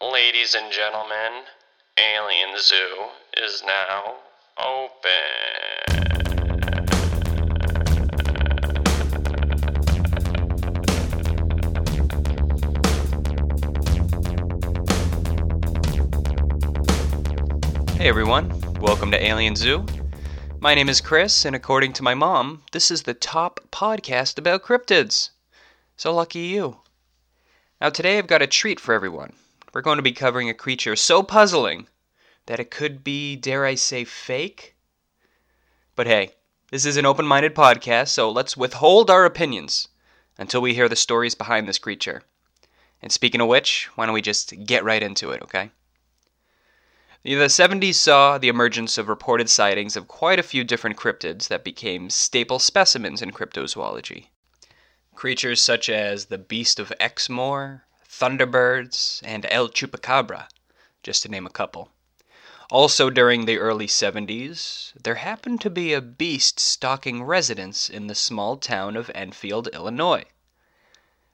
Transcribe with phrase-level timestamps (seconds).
[0.00, 1.42] Ladies and gentlemen,
[1.98, 4.14] Alien Zoo is now
[4.56, 4.94] open.
[17.96, 18.48] Hey everyone,
[18.80, 19.84] welcome to Alien Zoo.
[20.60, 24.62] My name is Chris, and according to my mom, this is the top podcast about
[24.62, 25.30] cryptids.
[25.96, 26.76] So lucky you.
[27.80, 29.32] Now, today I've got a treat for everyone.
[29.72, 31.88] We're going to be covering a creature so puzzling
[32.46, 34.74] that it could be, dare I say, fake?
[35.94, 36.30] But hey,
[36.70, 39.88] this is an open minded podcast, so let's withhold our opinions
[40.38, 42.22] until we hear the stories behind this creature.
[43.02, 45.70] And speaking of which, why don't we just get right into it, okay?
[47.22, 51.64] The 70s saw the emergence of reported sightings of quite a few different cryptids that
[51.64, 54.28] became staple specimens in cryptozoology.
[55.14, 60.48] Creatures such as the Beast of Exmoor, Thunderbirds, and El Chupacabra,
[61.02, 61.90] just to name a couple.
[62.70, 68.14] Also, during the early 70s, there happened to be a beast stalking residents in the
[68.14, 70.24] small town of Enfield, Illinois.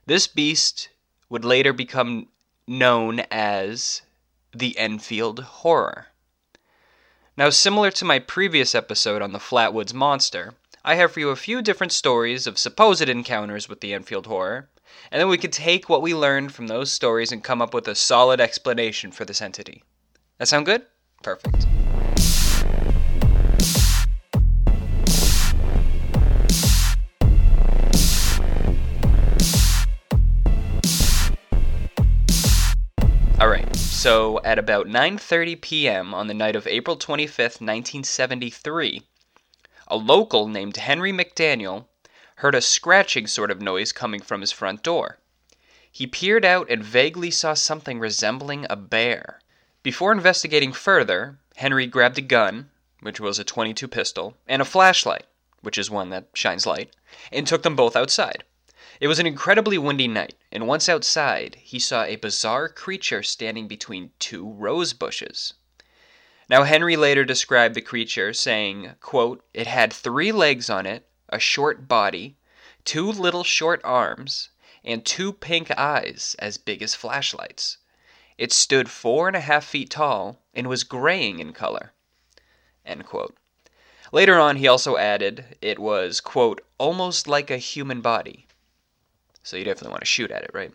[0.06, 0.90] This beast
[1.28, 2.28] would later become
[2.66, 4.02] known as
[4.52, 6.08] the Enfield Horror.
[7.36, 11.36] Now, similar to my previous episode on the Flatwoods Monster, I have for you a
[11.36, 14.68] few different stories of supposed encounters with the Enfield Horror,
[15.10, 17.88] and then we could take what we learned from those stories and come up with
[17.88, 19.82] a solid explanation for this entity.
[20.38, 20.82] That sound good?
[21.22, 21.66] Perfect.
[33.40, 36.14] Alright, so at about 9:30 p.m.
[36.14, 39.02] on the night of April 25th, 1973,
[39.88, 41.86] a local named Henry McDaniel
[42.36, 45.18] heard a scratching sort of noise coming from his front door.
[45.90, 49.40] He peered out and vaguely saw something resembling a bear.
[49.82, 55.26] Before investigating further, Henry grabbed a gun, which was a 22 pistol, and a flashlight,
[55.60, 56.94] which is one that shines light,
[57.30, 58.42] and took them both outside.
[59.00, 63.68] It was an incredibly windy night, and once outside, he saw a bizarre creature standing
[63.68, 65.54] between two rose bushes.
[66.48, 71.38] Now Henry later described the creature saying, quote, "It had 3 legs on it, a
[71.38, 72.36] short body,
[72.84, 74.50] two little short arms,
[74.84, 77.78] and two pink eyes as big as flashlights.
[78.36, 81.92] It stood four and a half feet tall and was graying in color."
[84.12, 88.46] Later on, he also added it was, quote, almost like a human body.
[89.42, 90.72] So you definitely want to shoot at it, right?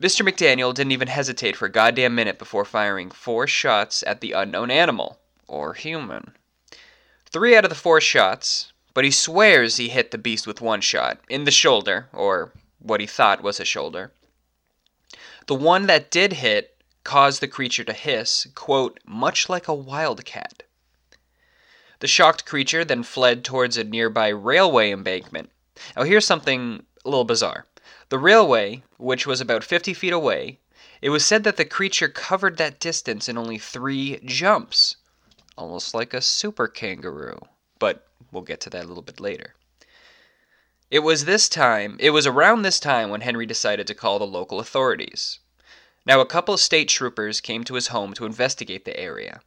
[0.00, 0.26] Mr.
[0.26, 4.70] McDaniel didn't even hesitate for a goddamn minute before firing four shots at the unknown
[4.70, 6.34] animal, or human.
[7.32, 10.80] Three out of the four shots, but he swears he hit the beast with one
[10.80, 14.10] shot, in the shoulder, or what he thought was a shoulder.
[15.46, 20.64] The one that did hit caused the creature to hiss, quote, much like a wildcat.
[22.00, 25.50] The shocked creature then fled towards a nearby railway embankment.
[25.96, 27.66] Now, here's something a little bizarre.
[28.08, 30.58] The railway, which was about 50 feet away,
[31.00, 34.96] it was said that the creature covered that distance in only three jumps.
[35.60, 37.38] Almost like a super kangaroo.
[37.78, 39.54] But we'll get to that a little bit later.
[40.90, 44.26] It was this time, it was around this time when Henry decided to call the
[44.26, 45.38] local authorities.
[46.06, 49.42] Now, a couple of state troopers came to his home to investigate the area.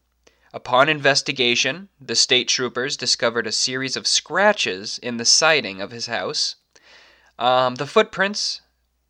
[0.53, 6.05] Upon investigation, the state troopers discovered a series of scratches in the siding of his
[6.05, 6.57] house.
[7.39, 8.61] Um, the footprints,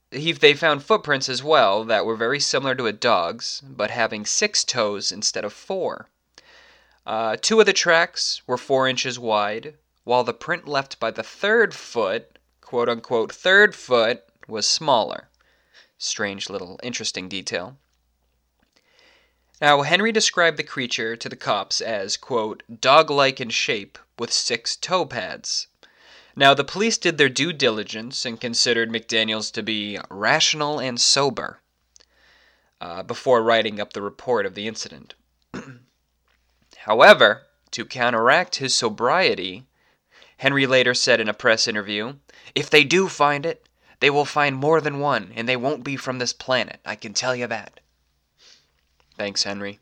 [0.10, 4.26] he, they found footprints as well that were very similar to a dog's, but having
[4.26, 6.08] six toes instead of four.
[7.06, 9.76] Uh, two of the tracks were four inches wide,
[10.06, 15.30] while the print left by the third foot, quote unquote, third foot, was smaller.
[15.98, 17.78] Strange little interesting detail.
[19.62, 24.34] Now, Henry described the creature to the cops as, quote, dog like in shape with
[24.34, 25.68] six toe pads.
[26.36, 31.62] Now, the police did their due diligence and considered McDaniels to be rational and sober
[32.82, 35.14] uh, before writing up the report of the incident.
[36.84, 39.64] However, to counteract his sobriety,
[40.38, 42.16] Henry later said in a press interview,
[42.56, 43.66] If they do find it,
[44.02, 47.14] they will find more than one, and they won't be from this planet, I can
[47.14, 47.80] tell you that.
[49.16, 49.80] Thanks, Henry.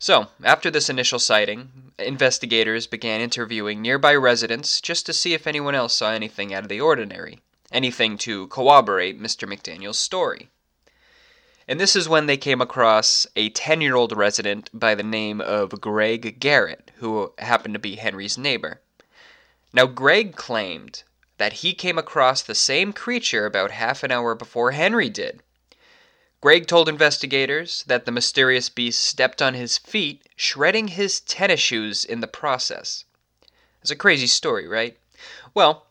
[0.00, 5.76] So, after this initial sighting, investigators began interviewing nearby residents just to see if anyone
[5.76, 7.38] else saw anything out of the ordinary,
[7.70, 9.48] anything to corroborate Mr.
[9.48, 10.50] McDaniel's story.
[11.70, 15.40] And this is when they came across a 10 year old resident by the name
[15.40, 18.80] of Greg Garrett, who happened to be Henry's neighbor.
[19.72, 21.04] Now, Greg claimed
[21.38, 25.44] that he came across the same creature about half an hour before Henry did.
[26.40, 32.04] Greg told investigators that the mysterious beast stepped on his feet, shredding his tennis shoes
[32.04, 33.04] in the process.
[33.80, 34.98] It's a crazy story, right?
[35.54, 35.86] Well,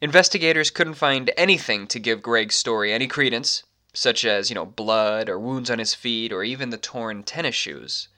[0.00, 5.28] investigators couldn't find anything to give Greg's story any credence, such as, you know, blood
[5.28, 8.08] or wounds on his feet or even the torn tennis shoes.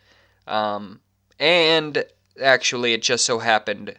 [0.46, 1.00] Um,
[1.38, 2.04] and
[2.40, 3.98] actually, it just so happened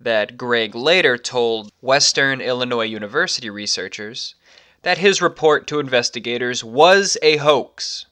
[0.00, 4.34] that Greg later told Western Illinois University researchers
[4.82, 8.06] that his report to investigators was a hoax.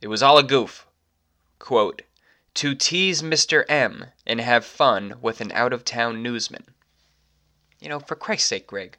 [0.00, 0.86] It was all a goof.
[1.58, 2.02] Quote,
[2.54, 3.64] to tease Mr.
[3.68, 6.64] M and have fun with an out of town newsman.
[7.80, 8.96] You know, for Christ's sake, Greg.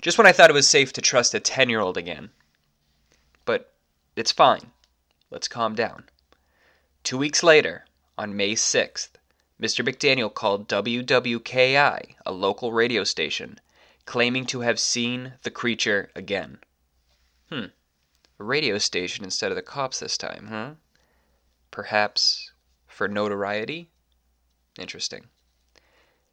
[0.00, 2.30] Just when I thought it was safe to trust a 10 year old again.
[3.44, 3.74] But
[4.16, 4.72] it's fine.
[5.30, 6.08] Let's calm down.
[7.02, 7.84] Two weeks later,
[8.16, 9.10] on May 6th,
[9.60, 9.86] Mr.
[9.86, 13.60] McDaniel called WWKI, a local radio station,
[14.04, 16.58] claiming to have seen the creature again.
[17.50, 17.66] Hmm.
[18.38, 20.74] A radio station instead of the cops this time, huh?
[21.70, 22.52] Perhaps
[22.86, 23.90] for notoriety?
[24.78, 25.28] Interesting.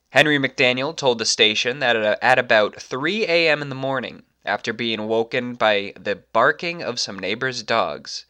[0.09, 3.61] Henry McDaniel told the station that at about 3 a.m.
[3.61, 8.25] in the morning, after being woken by the barking of some neighbors' dogs,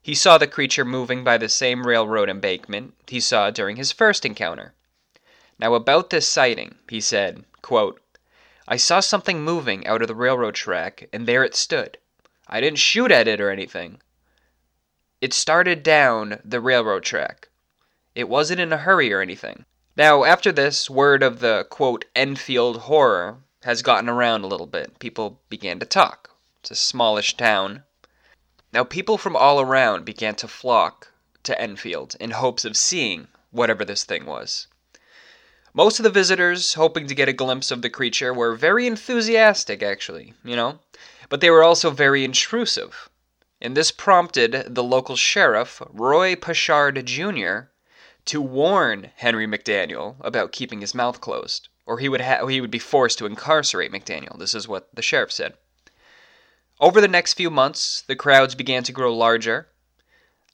[0.00, 4.24] he saw the creature moving by the same railroad embankment he saw during his first
[4.24, 4.74] encounter.
[5.58, 8.00] Now, about this sighting, he said, quote,
[8.66, 11.98] I saw something moving out of the railroad track, and there it stood.
[12.48, 14.00] I didn't shoot at it or anything.
[15.20, 17.48] It started down the railroad track.
[18.14, 19.66] It wasn't in a hurry or anything.
[19.96, 24.98] Now, after this, word of the quote Enfield horror has gotten around a little bit.
[24.98, 26.30] People began to talk.
[26.60, 27.84] It's a smallish town.
[28.72, 31.08] Now, people from all around began to flock
[31.42, 34.66] to Enfield in hopes of seeing whatever this thing was.
[35.74, 39.82] Most of the visitors, hoping to get a glimpse of the creature, were very enthusiastic,
[39.82, 40.80] actually, you know,
[41.28, 43.08] but they were also very intrusive.
[43.60, 47.70] And this prompted the local sheriff, Roy Poshard Jr.,
[48.26, 52.70] to warn Henry McDaniel about keeping his mouth closed, or he would ha- he would
[52.70, 54.38] be forced to incarcerate McDaniel.
[54.38, 55.54] This is what the sheriff said.
[56.80, 59.68] Over the next few months, the crowds began to grow larger,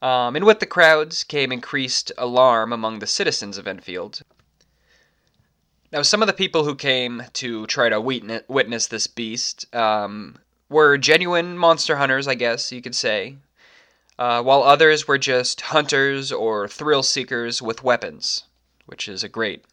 [0.03, 4.23] um, and with the crowds came increased alarm among the citizens of Enfield.
[5.91, 10.37] Now, some of the people who came to try to witness this beast um,
[10.69, 13.37] were genuine monster hunters, I guess you could say,
[14.19, 18.45] uh, while others were just hunters or thrill seekers with weapons,
[18.85, 19.65] which is a great,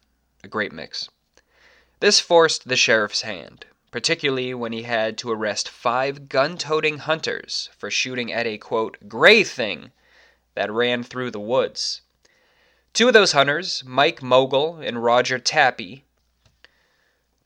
[0.42, 1.10] a great mix.
[2.00, 7.70] This forced the sheriff's hand, particularly when he had to arrest five gun toting hunters
[7.78, 9.92] for shooting at a quote, gray thing
[10.54, 12.02] that ran through the woods.
[12.92, 16.04] Two of those hunters, Mike Mogul and Roger Tappy,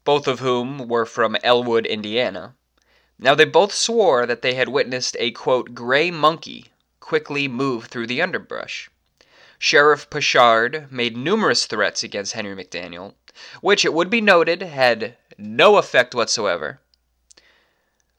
[0.02, 2.56] both of whom were from Elwood, Indiana.
[3.20, 8.08] Now they both swore that they had witnessed a quote, gray monkey quickly move through
[8.08, 8.91] the underbrush.
[9.58, 13.14] Sheriff Poshard made numerous threats against Henry McDaniel,
[13.60, 16.80] which it would be noted had no effect whatsoever.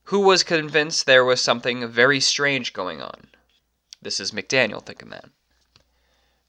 [0.06, 3.28] Who was convinced there was something very strange going on?
[4.02, 5.26] This is McDaniel thinking that.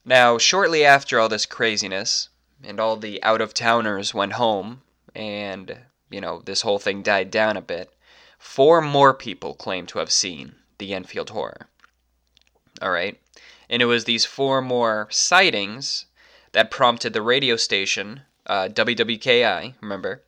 [0.05, 2.29] Now, shortly after all this craziness,
[2.65, 4.83] and all the out of towners went home,
[5.15, 5.79] and,
[6.11, 7.93] you know, this whole thing died down a bit,
[8.39, 11.69] four more people claimed to have seen the Enfield Horror.
[12.81, 13.21] All right?
[13.69, 16.07] And it was these four more sightings
[16.53, 20.23] that prompted the radio station, uh, WWKI, remember,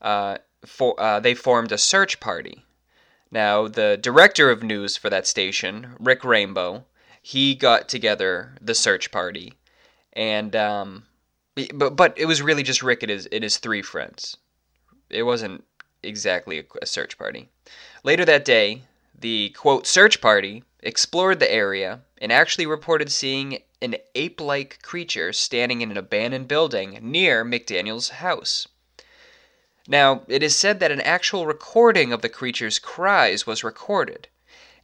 [0.00, 2.64] uh, for, uh, they formed a search party.
[3.30, 6.84] Now, the director of news for that station, Rick Rainbow,
[7.22, 9.54] he got together the search party.
[10.12, 11.04] And um,
[11.74, 14.36] but but it was really just Rick and his and his three friends.
[15.08, 15.64] It wasn't
[16.02, 17.48] exactly a, a search party.
[18.04, 18.82] Later that day,
[19.18, 25.80] the quote search party explored the area and actually reported seeing an ape-like creature standing
[25.80, 28.68] in an abandoned building near McDaniel's house.
[29.88, 34.28] Now, it is said that an actual recording of the creature's cries was recorded,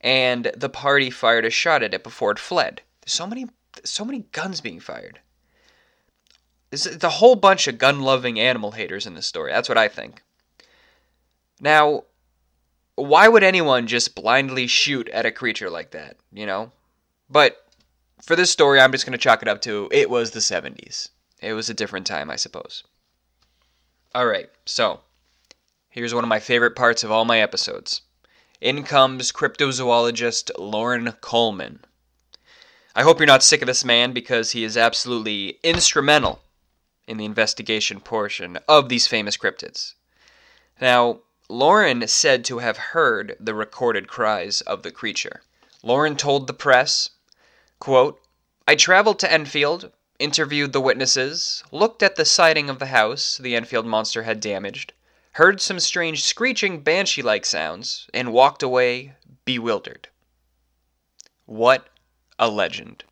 [0.00, 2.82] and the party fired a shot at it before it fled.
[3.02, 3.46] There's so many
[3.84, 5.20] so many guns being fired.
[6.72, 9.52] It's a whole bunch of gun loving animal haters in this story.
[9.52, 10.22] That's what I think.
[11.60, 12.04] Now,
[13.06, 16.72] why would anyone just blindly shoot at a creature like that, you know?
[17.30, 17.64] But
[18.22, 21.10] for this story, I'm just going to chalk it up to it was the 70s.
[21.40, 22.84] It was a different time, I suppose.
[24.14, 25.00] Alright, so
[25.88, 28.02] here's one of my favorite parts of all my episodes.
[28.60, 31.84] In comes cryptozoologist Loren Coleman.
[32.96, 36.40] I hope you're not sick of this man because he is absolutely instrumental
[37.06, 39.94] in the investigation portion of these famous cryptids.
[40.80, 45.42] Now, Loren said to have heard the recorded cries of the creature.
[45.82, 47.10] Loren told the press,
[47.78, 48.20] quote,
[48.66, 53.56] I traveled to Enfield, interviewed the witnesses, looked at the siding of the house the
[53.56, 54.92] Enfield monster had damaged,
[55.32, 59.14] heard some strange screeching banshee like sounds, and walked away
[59.46, 60.08] bewildered.
[61.46, 61.88] What
[62.38, 63.04] a legend.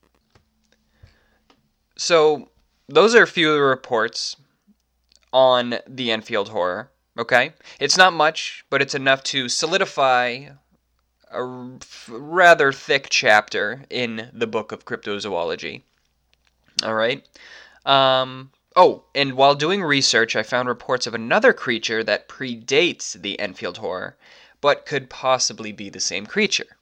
[1.97, 2.51] So,
[2.87, 4.37] those are a few reports
[5.33, 6.91] on the Enfield horror.
[7.19, 7.53] Okay?
[7.81, 10.49] It's not much, but it's enough to solidify
[11.31, 11.45] a
[12.09, 15.83] rather thick chapter in the book of cryptozoology.
[16.83, 17.27] All right?
[17.85, 23.39] Um, oh, and while doing research, I found reports of another creature that predates the
[23.41, 24.17] Enfield horror,
[24.61, 26.77] but could possibly be the same creature.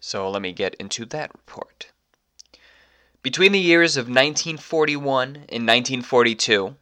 [0.00, 1.90] So let me get into that report.
[3.22, 6.76] Between the years of 1941 and 1942,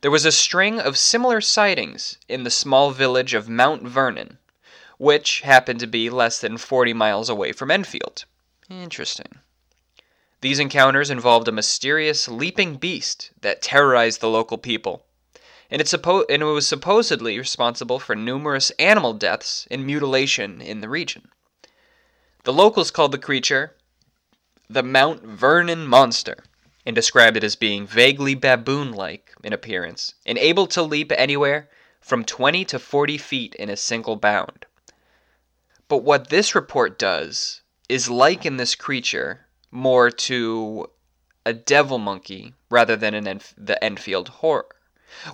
[0.00, 4.38] there was a string of similar sightings in the small village of Mount Vernon,
[4.98, 8.24] which happened to be less than 40 miles away from Enfield.
[8.68, 9.38] Interesting.
[10.40, 15.04] These encounters involved a mysterious leaping beast that terrorized the local people,
[15.70, 20.80] and it, suppo- and it was supposedly responsible for numerous animal deaths and mutilation in
[20.80, 21.28] the region.
[22.44, 23.76] The locals called the creature
[24.68, 26.44] the Mount Vernon Monster
[26.84, 31.68] and described it as being vaguely baboon like in appearance and able to leap anywhere
[32.00, 34.66] from 20 to 40 feet in a single bound.
[35.88, 40.90] But what this report does is liken this creature more to
[41.44, 44.66] a devil monkey rather than an Enf- the Enfield horror,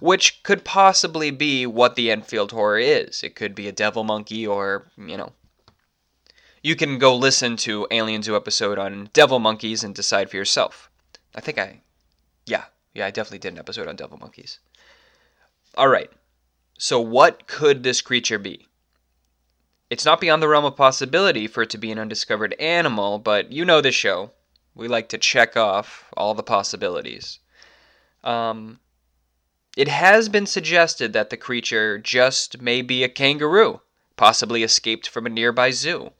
[0.00, 3.22] which could possibly be what the Enfield horror is.
[3.22, 5.32] It could be a devil monkey or, you know,
[6.62, 10.90] you can go listen to Alien Zoo episode on devil monkeys and decide for yourself.
[11.34, 11.80] I think I,
[12.46, 14.58] yeah, yeah, I definitely did an episode on devil monkeys.
[15.76, 16.10] All right.
[16.78, 18.66] So what could this creature be?
[19.90, 23.52] It's not beyond the realm of possibility for it to be an undiscovered animal, but
[23.52, 24.32] you know the show.
[24.74, 27.38] We like to check off all the possibilities.
[28.22, 28.80] Um,
[29.76, 33.80] it has been suggested that the creature just may be a kangaroo,
[34.16, 36.12] possibly escaped from a nearby zoo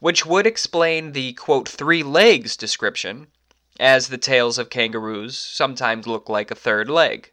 [0.00, 3.28] which would explain the quote three legs description,
[3.80, 7.30] as the tails of kangaroos sometimes look like a third leg.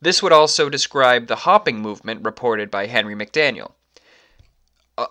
[0.00, 3.72] This would also describe the hopping movement reported by Henry McDaniel.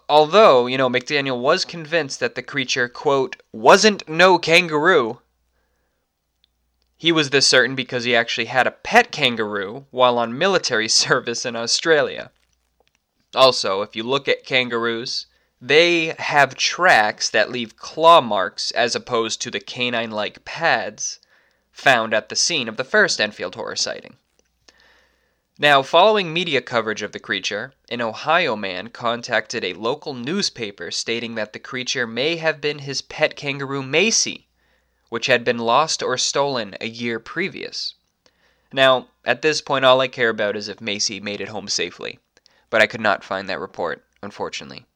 [0.08, 5.22] Although, you know, McDaniel was convinced that the creature, quote, wasn't no kangaroo.
[6.98, 11.46] He was this certain because he actually had a pet kangaroo while on military service
[11.46, 12.32] in Australia.
[13.34, 15.26] Also, if you look at kangaroos,
[15.62, 21.20] they have tracks that leave claw marks as opposed to the canine like pads
[21.72, 24.18] found at the scene of the first Enfield horror sighting.
[25.60, 31.36] Now, following media coverage of the creature, an Ohio man contacted a local newspaper stating
[31.36, 34.48] that the creature may have been his pet kangaroo Macy,
[35.10, 37.94] which had been lost or stolen a year previous.
[38.74, 42.18] Now, at this point, all I care about is if Macy made it home safely,
[42.72, 44.88] but I could not find that report, unfortunately.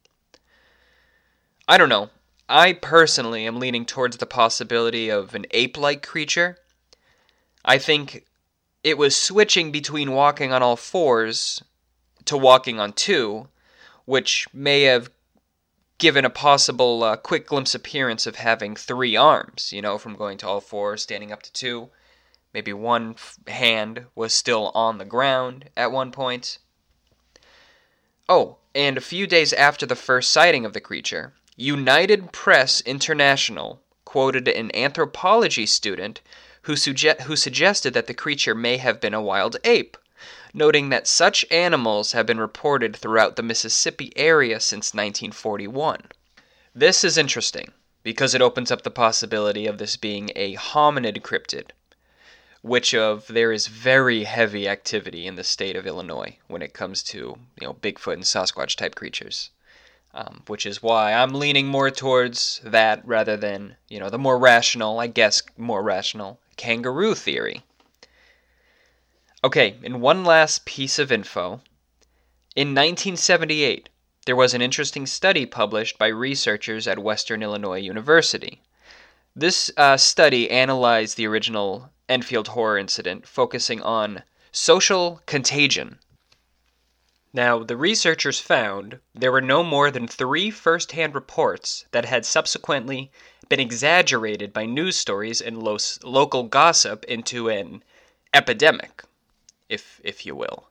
[1.68, 2.10] I don't know.
[2.48, 6.58] I personally am leaning towards the possibility of an ape like creature.
[7.64, 8.24] I think
[8.84, 11.60] it was switching between walking on all fours
[12.26, 13.48] to walking on two,
[14.04, 15.10] which may have
[15.98, 20.38] given a possible uh, quick glimpse appearance of having three arms, you know, from going
[20.38, 21.88] to all fours, standing up to two.
[22.54, 26.58] Maybe one f- hand was still on the ground at one point.
[28.28, 33.80] Oh, and a few days after the first sighting of the creature, United Press International
[34.04, 36.20] quoted an anthropology student
[36.64, 39.96] who, suge- who suggested that the creature may have been a wild ape,
[40.52, 46.02] noting that such animals have been reported throughout the Mississippi area since 1941.
[46.74, 47.72] This is interesting
[48.02, 51.70] because it opens up the possibility of this being a hominid cryptid,
[52.60, 57.02] which of there is very heavy activity in the state of Illinois when it comes
[57.04, 59.48] to you know Bigfoot and Sasquatch type creatures
[60.16, 64.38] um, which is why I'm leaning more towards that rather than, you know, the more
[64.38, 67.62] rational, I guess, more rational kangaroo theory.
[69.44, 71.60] Okay, and one last piece of info.
[72.56, 73.90] In 1978,
[74.24, 78.62] there was an interesting study published by researchers at Western Illinois University.
[79.36, 85.98] This uh, study analyzed the original Enfield horror incident, focusing on social contagion
[87.32, 92.24] now, the researchers found there were no more than three first hand reports that had
[92.24, 93.10] subsequently
[93.48, 97.82] been exaggerated by news stories and lo- local gossip into an
[98.32, 99.02] epidemic,
[99.68, 100.68] if, if you will.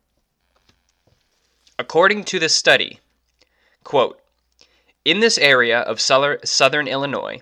[1.78, 3.00] According to the study,
[3.84, 4.22] quote,
[5.04, 7.42] in this area of southern Illinois,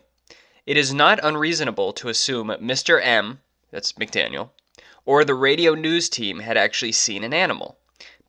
[0.65, 2.99] it is not unreasonable to assume Mr.
[3.01, 3.41] M,
[3.71, 4.49] that's McDaniel,
[5.05, 7.77] or the radio news team had actually seen an animal.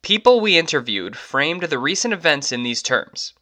[0.04, 3.32] People we interviewed framed the recent events in these terms.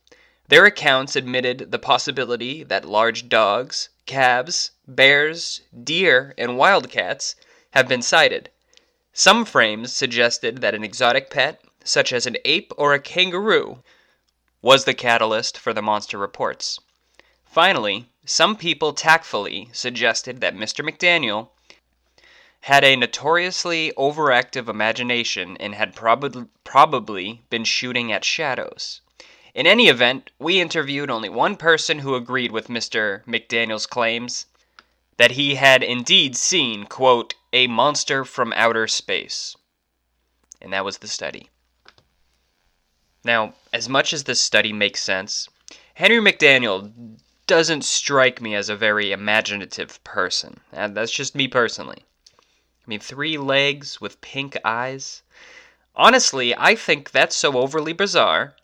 [0.47, 7.35] Their accounts admitted the possibility that large dogs, calves, bears, deer, and wildcats
[7.73, 8.49] have been sighted.
[9.13, 13.83] Some frames suggested that an exotic pet, such as an ape or a kangaroo,
[14.61, 16.79] was the catalyst for the monster reports.
[17.45, 20.89] Finally, some people tactfully suggested that Mr.
[20.89, 21.49] McDaniel
[22.63, 29.01] had a notoriously overactive imagination and had prob- probably been shooting at shadows.
[29.53, 33.25] In any event, we interviewed only one person who agreed with Mr.
[33.25, 34.47] McDaniel's claims
[35.17, 39.57] that he had indeed seen, quote, a monster from outer space.
[40.61, 41.51] And that was the study.
[43.25, 45.49] Now, as much as this study makes sense,
[45.95, 50.61] Henry McDaniel doesn't strike me as a very imaginative person.
[50.73, 52.05] And that's just me personally.
[52.85, 55.23] I mean, three legs with pink eyes.
[55.95, 58.55] Honestly, I think that's so overly bizarre.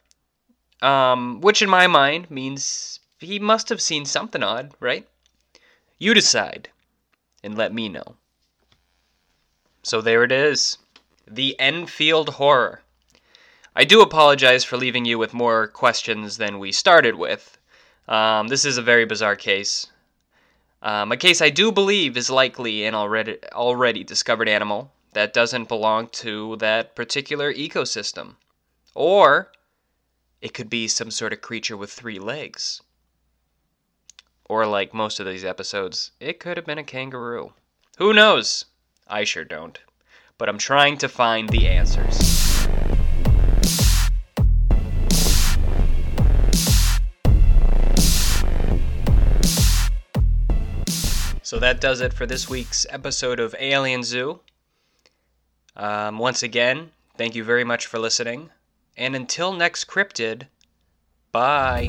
[0.82, 5.08] Um, which in my mind means he must have seen something odd, right?
[5.98, 6.70] You decide
[7.42, 8.16] and let me know.
[9.82, 10.78] So there it is.
[11.26, 12.82] The Enfield Horror.
[13.74, 17.58] I do apologize for leaving you with more questions than we started with.
[18.08, 19.88] Um, this is a very bizarre case.
[20.82, 25.68] Um, a case I do believe is likely an already already discovered animal that doesn't
[25.68, 28.36] belong to that particular ecosystem.
[28.94, 29.50] Or
[30.40, 32.80] it could be some sort of creature with three legs.
[34.48, 37.52] Or like most of these episodes, it could have been a kangaroo.
[37.98, 38.64] Who knows?
[39.08, 39.78] I sure don't.
[40.38, 42.37] But I'm trying to find the answers.
[51.58, 54.38] So that does it for this week's episode of Alien Zoo.
[55.74, 58.50] Um, once again, thank you very much for listening.
[58.96, 60.46] And until next cryptid,
[61.32, 61.88] bye.